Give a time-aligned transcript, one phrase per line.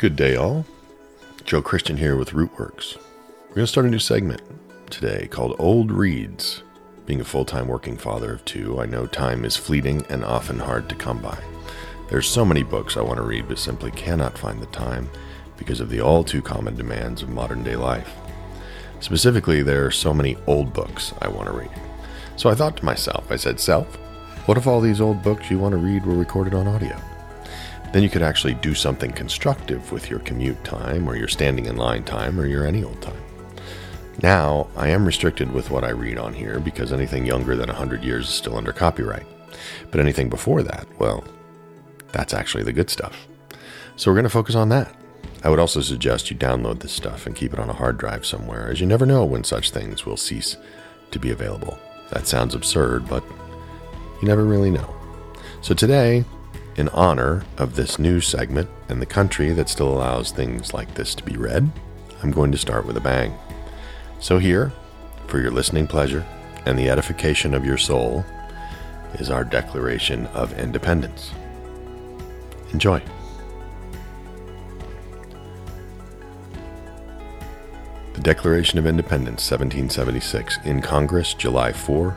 [0.00, 0.64] Good day, all.
[1.44, 2.96] Joe Christian here with Rootworks.
[3.50, 4.40] We're going to start a new segment
[4.88, 6.62] today called Old Reads.
[7.04, 10.58] Being a full time working father of two, I know time is fleeting and often
[10.58, 11.38] hard to come by.
[12.08, 15.10] There's so many books I want to read, but simply cannot find the time
[15.58, 18.10] because of the all too common demands of modern day life.
[19.00, 21.70] Specifically, there are so many old books I want to read.
[22.36, 23.96] So I thought to myself, I said, Self,
[24.46, 26.98] what if all these old books you want to read were recorded on audio?
[27.92, 31.76] Then you could actually do something constructive with your commute time, or your standing in
[31.76, 33.22] line time, or your any old time.
[34.22, 38.04] Now, I am restricted with what I read on here because anything younger than 100
[38.04, 39.26] years is still under copyright.
[39.90, 41.24] But anything before that, well,
[42.12, 43.26] that's actually the good stuff.
[43.96, 44.94] So we're going to focus on that.
[45.42, 48.26] I would also suggest you download this stuff and keep it on a hard drive
[48.26, 50.56] somewhere, as you never know when such things will cease
[51.12, 51.78] to be available.
[52.10, 53.24] That sounds absurd, but
[54.20, 54.94] you never really know.
[55.62, 56.24] So today,
[56.80, 61.14] in honor of this new segment and the country that still allows things like this
[61.14, 61.70] to be read,
[62.22, 63.34] I'm going to start with a bang.
[64.18, 64.72] So, here,
[65.26, 66.26] for your listening pleasure
[66.64, 68.24] and the edification of your soul,
[69.14, 71.32] is our Declaration of Independence.
[72.72, 73.02] Enjoy.
[78.14, 82.16] The Declaration of Independence, 1776, in Congress, July 4,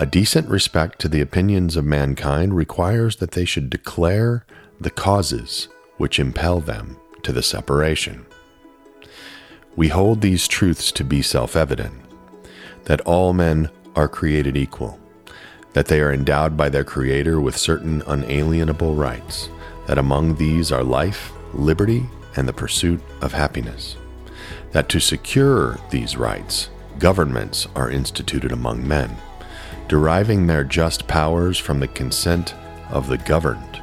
[0.00, 4.46] a decent respect to the opinions of mankind requires that they should declare
[4.80, 8.24] the causes which impel them to the separation.
[9.74, 11.94] We hold these truths to be self evident
[12.84, 15.00] that all men are created equal,
[15.72, 19.48] that they are endowed by their Creator with certain unalienable rights,
[19.88, 23.96] that among these are life, liberty, and the pursuit of happiness,
[24.70, 26.70] that to secure these rights,
[27.00, 29.10] governments are instituted among men
[29.88, 32.54] deriving their just powers from the consent
[32.90, 33.82] of the governed,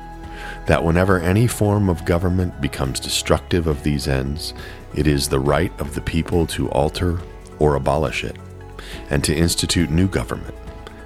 [0.67, 4.53] that whenever any form of government becomes destructive of these ends,
[4.95, 7.19] it is the right of the people to alter
[7.59, 8.37] or abolish it,
[9.09, 10.55] and to institute new government,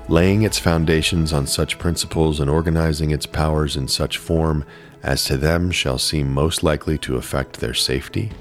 [0.08, 4.66] laying its foundations on such principles and organizing its powers in such form
[5.04, 8.32] as to them shall seem most likely to affect their safety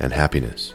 [0.00, 0.74] and happiness.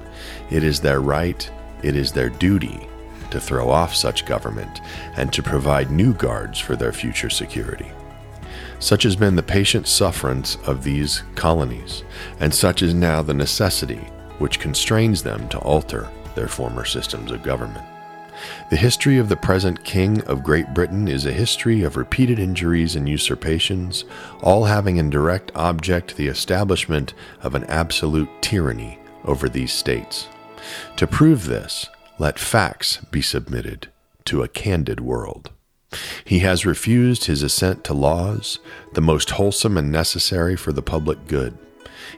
[0.49, 1.49] it is their right,
[1.83, 2.87] it is their duty
[3.31, 4.81] to throw off such government
[5.15, 7.91] and to provide new guards for their future security.
[8.79, 12.03] Such has been the patient sufferance of these colonies,
[12.39, 14.01] and such is now the necessity
[14.39, 17.85] which constrains them to alter their former systems of government.
[18.71, 22.95] The history of the present King of Great Britain is a history of repeated injuries
[22.95, 24.03] and usurpations,
[24.41, 30.27] all having in direct object the establishment of an absolute tyranny over these states.
[30.97, 31.87] To prove this,
[32.19, 33.87] let facts be submitted
[34.25, 35.51] to a candid world.
[36.23, 38.59] He has refused his assent to laws,
[38.93, 41.57] the most wholesome and necessary for the public good.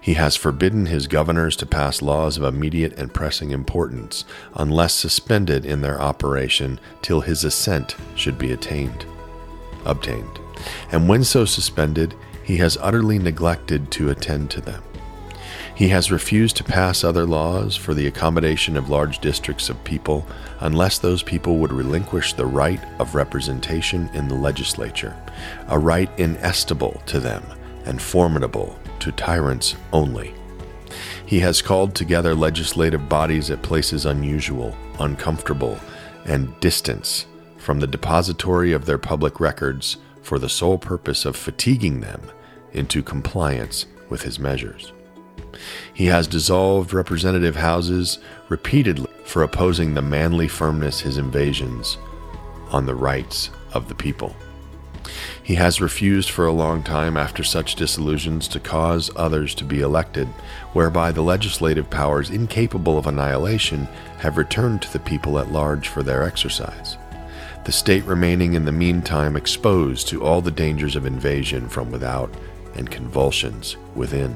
[0.01, 4.25] He has forbidden his governors to pass laws of immediate and pressing importance,
[4.55, 9.05] unless suspended in their operation till his assent should be attained,
[9.85, 10.39] obtained.
[10.91, 14.83] And when so suspended, he has utterly neglected to attend to them.
[15.75, 20.25] He has refused to pass other laws for the accommodation of large districts of people
[20.59, 25.15] unless those people would relinquish the right of representation in the legislature,
[25.69, 27.43] a right inestimable to them
[27.85, 30.33] and formidable to tyrants only.
[31.25, 35.79] He has called together legislative bodies at places unusual, uncomfortable,
[36.25, 37.25] and distant
[37.57, 42.21] from the depository of their public records for the sole purpose of fatiguing them
[42.73, 44.93] into compliance with his measures.
[45.93, 48.19] He has dissolved representative houses
[48.49, 51.97] repeatedly for opposing the manly firmness his invasions
[52.69, 54.35] on the rights of the people.
[55.43, 59.81] He has refused for a long time after such dissolutions to cause others to be
[59.81, 60.27] elected,
[60.71, 63.85] whereby the legislative powers incapable of annihilation
[64.19, 66.97] have returned to the people at large for their exercise.
[67.65, 72.33] The state remaining in the meantime exposed to all the dangers of invasion from without
[72.75, 74.35] and convulsions within.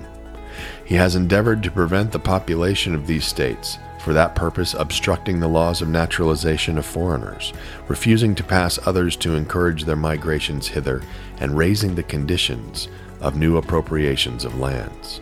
[0.86, 5.48] He has endeavored to prevent the population of these states, for that purpose obstructing the
[5.50, 7.54] laws of naturalization of foreigners,
[7.88, 11.02] refusing to pass others to encourage their migrations hither,
[11.40, 12.88] and raising the conditions
[13.20, 15.20] of new appropriations of lands.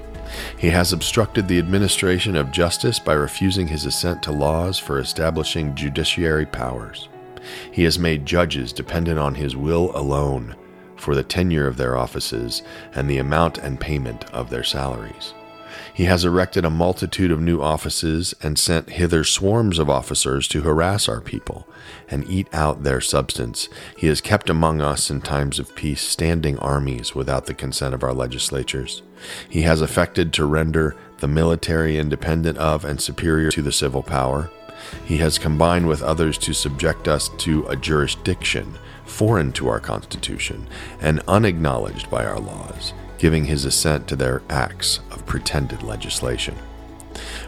[0.58, 5.76] He has obstructed the administration of justice by refusing his assent to laws for establishing
[5.76, 7.10] judiciary powers.
[7.72, 10.56] He has made judges dependent on his will alone
[11.06, 12.64] for the tenure of their offices
[12.96, 15.36] and the amount and payment of their salaries.
[15.94, 20.64] He has erected a multitude of new offices and sent hither swarms of officers to
[20.64, 21.68] harass our people
[22.10, 23.70] and eat out their substance.
[23.96, 28.04] He has kept among us in times of peace standing armies without the consent of
[28.04, 29.04] our legislatures.
[29.48, 34.50] He has affected to render the military independent of and superior to the civil power.
[35.06, 38.80] He has combined with others to subject us to a jurisdiction
[39.16, 40.68] foreign to our Constitution
[41.02, 46.56] and unacknowledged by our laws giving his assent to their acts of pretended legislation.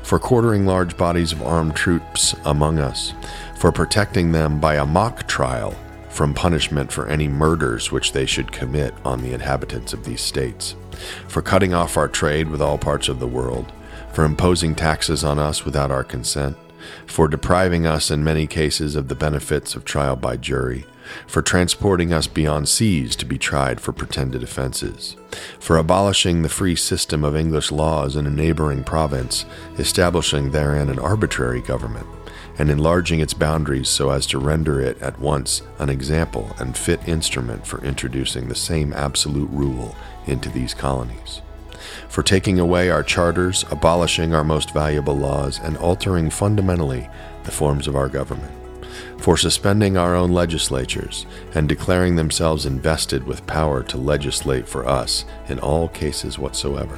[0.01, 3.13] For quartering large bodies of armed troops among us,
[3.57, 5.75] for protecting them by a mock trial
[6.09, 10.75] from punishment for any murders which they should commit on the inhabitants of these states,
[11.27, 13.71] for cutting off our trade with all parts of the world,
[14.13, 16.57] for imposing taxes on us without our consent,
[17.05, 20.85] for depriving us in many cases of the benefits of trial by jury,
[21.27, 25.15] for transporting us beyond seas to be tried for pretended offenses,
[25.59, 29.45] for abolishing the free system of English laws in a neighboring province,
[29.77, 32.07] establishing therein an arbitrary government,
[32.57, 37.05] and enlarging its boundaries so as to render it at once an example and fit
[37.07, 39.95] instrument for introducing the same absolute rule
[40.25, 41.41] into these colonies
[42.09, 47.07] for taking away our charters, abolishing our most valuable laws, and altering fundamentally
[47.43, 48.51] the forms of our government
[49.17, 55.25] for suspending our own legislatures and declaring themselves invested with power to legislate for us
[55.47, 56.97] in all cases whatsoever.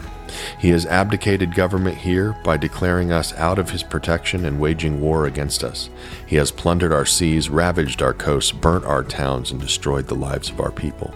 [0.60, 5.26] He has abdicated government here by declaring us out of his protection and waging war
[5.26, 5.90] against us.
[6.26, 10.50] He has plundered our seas, ravaged our coasts, burnt our towns, and destroyed the lives
[10.50, 11.14] of our people.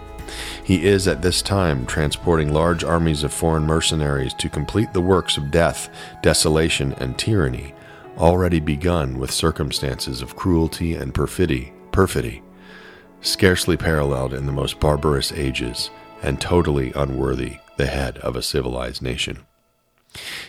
[0.64, 5.36] He is at this time transporting large armies of foreign mercenaries to complete the works
[5.36, 5.88] of death,
[6.22, 7.74] desolation, and tyranny
[8.18, 12.42] already begun with circumstances of cruelty and perfidy, perfidy,
[13.20, 15.90] scarcely paralleled in the most barbarous ages,
[16.22, 19.38] and totally unworthy the head of a civilized nation.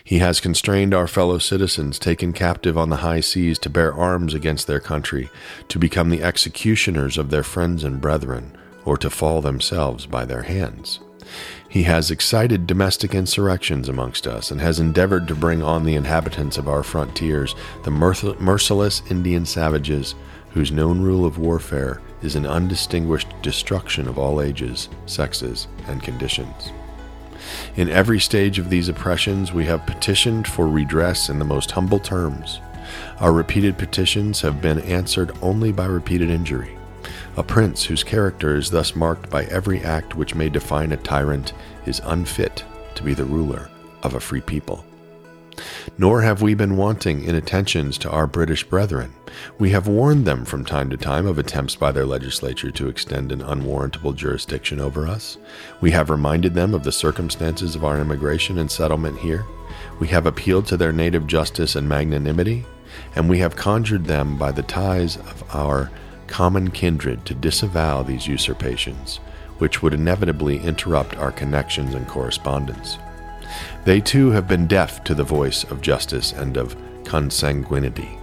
[0.03, 4.33] He has constrained our fellow citizens taken captive on the high seas to bear arms
[4.33, 5.29] against their country,
[5.69, 10.43] to become the executioners of their friends and brethren, or to fall themselves by their
[10.43, 10.99] hands.
[11.75, 16.57] He has excited domestic insurrections amongst us and has endeavored to bring on the inhabitants
[16.57, 20.15] of our frontiers the merciless Indian savages
[20.51, 26.71] whose known rule of warfare is an undistinguished destruction of all ages, sexes, and conditions.
[27.75, 31.99] In every stage of these oppressions, we have petitioned for redress in the most humble
[31.99, 32.61] terms.
[33.19, 36.77] Our repeated petitions have been answered only by repeated injury.
[37.37, 41.51] A prince whose character is thus marked by every act which may define a tyrant
[41.85, 42.63] is unfit
[42.95, 43.69] to be the ruler
[44.03, 44.85] of a free people.
[45.97, 49.13] Nor have we been wanting in attentions to our British brethren.
[49.59, 53.31] We have warned them from time to time of attempts by their legislature to extend
[53.31, 55.37] an unwarrantable jurisdiction over us.
[55.81, 59.45] We have reminded them of the circumstances of our immigration and settlement here.
[59.99, 62.65] We have appealed to their native justice and magnanimity,
[63.15, 65.91] and we have conjured them by the ties of our
[66.27, 69.17] common kindred to disavow these usurpations,
[69.57, 72.97] which would inevitably interrupt our connections and correspondence.
[73.85, 78.17] They too have been deaf to the voice of justice and of consanguinity.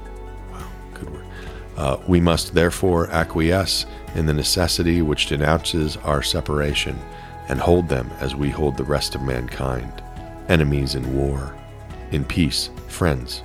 [0.51, 1.25] Wow, good word.
[1.77, 6.99] Uh, we must therefore acquiesce in the necessity which denounces our separation
[7.49, 10.03] and hold them as we hold the rest of mankind,
[10.49, 11.57] enemies in war,
[12.11, 13.43] in peace, friends.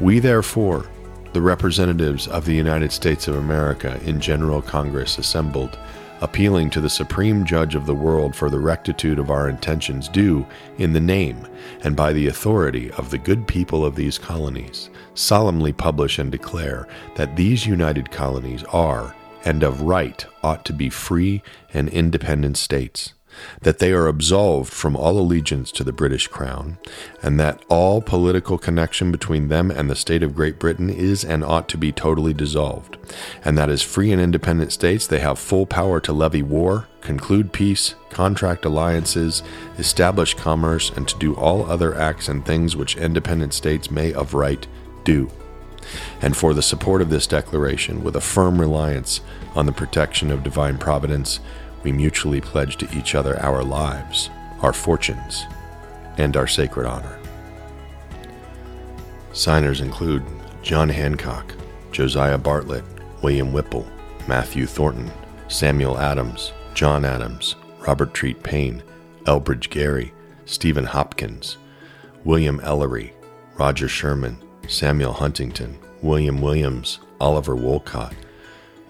[0.00, 0.86] We therefore,
[1.36, 5.78] the representatives of the United States of America in General Congress assembled,
[6.22, 10.46] appealing to the Supreme Judge of the world for the rectitude of our intentions, do,
[10.78, 11.46] in the name
[11.84, 16.88] and by the authority of the good people of these colonies, solemnly publish and declare
[17.16, 19.14] that these united colonies are,
[19.44, 21.42] and of right ought to be free
[21.74, 23.12] and independent states
[23.62, 26.78] that they are absolved from all allegiance to the British Crown,
[27.22, 31.44] and that all political connection between them and the state of Great Britain is and
[31.44, 32.96] ought to be totally dissolved,
[33.44, 37.52] and that as free and independent states they have full power to levy war, conclude
[37.52, 39.42] peace, contract alliances,
[39.78, 44.34] establish commerce, and to do all other acts and things which independent states may of
[44.34, 44.66] right
[45.04, 45.30] do.
[46.20, 49.20] And for the support of this declaration, with a firm reliance
[49.54, 51.40] on the protection of divine providence,
[51.82, 54.30] we mutually pledge to each other our lives,
[54.60, 55.46] our fortunes,
[56.18, 57.18] and our sacred honor.
[59.32, 60.22] Signers include
[60.62, 61.54] John Hancock,
[61.92, 62.84] Josiah Bartlett,
[63.22, 63.86] William Whipple,
[64.26, 65.10] Matthew Thornton,
[65.48, 67.56] Samuel Adams, John Adams,
[67.86, 68.82] Robert Treat Paine,
[69.24, 70.12] Elbridge Gerry,
[70.44, 71.58] Stephen Hopkins,
[72.24, 73.12] William Ellery,
[73.58, 78.14] Roger Sherman, Samuel Huntington, William Williams, Oliver Wolcott,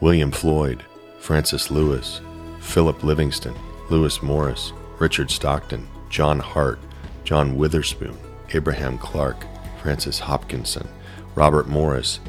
[0.01, 0.83] William Floyd,
[1.19, 2.21] Francis Lewis,
[2.61, 3.55] Philip Livingston,
[3.91, 6.79] Lewis Morris, Richard Stockton, John Hart,
[7.25, 8.17] John Witherspoon,
[8.53, 9.45] Abraham Clark,
[9.83, 10.89] Francis Hopkinson,
[11.35, 12.21] Robert Morris,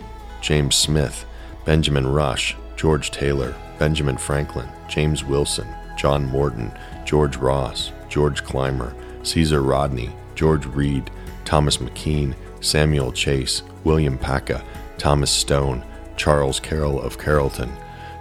[0.41, 1.25] James Smith,
[1.65, 5.67] Benjamin Rush, George Taylor, Benjamin Franklin, James Wilson,
[5.97, 6.71] John Morton,
[7.05, 8.93] George Ross, George Clymer,
[9.23, 11.09] Caesar Rodney, George Read,
[11.45, 14.63] Thomas McKean, Samuel Chase, William Paca,
[14.97, 15.83] Thomas Stone,
[16.15, 17.71] Charles Carroll of Carrollton,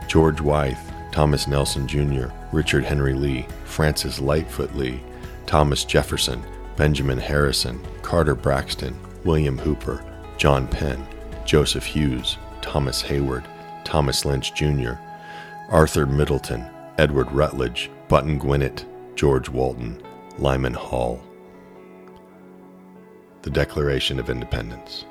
[0.08, 0.78] George Wythe,
[1.16, 5.00] Thomas Nelson Jr., Richard Henry Lee, Francis Lightfoot Lee,
[5.46, 6.44] Thomas Jefferson,
[6.76, 8.94] Benjamin Harrison, Carter Braxton,
[9.24, 10.04] William Hooper,
[10.36, 11.06] John Penn,
[11.46, 13.46] Joseph Hewes, Thomas Heyward,
[13.82, 14.92] Thomas Lynch Jr.,
[15.70, 16.68] Arthur Middleton,
[16.98, 20.02] Edward Rutledge, Button Gwinnett, George Walton,
[20.36, 21.18] Lyman Hall.
[23.40, 25.06] The Declaration of Independence.